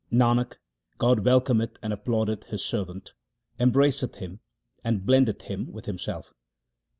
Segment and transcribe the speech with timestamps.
[0.11, 0.53] Nanak,
[0.97, 3.13] God welcometh and applaudeth His servant,
[3.59, 4.39] embraceth him
[4.83, 6.33] and blendeth him with Himself.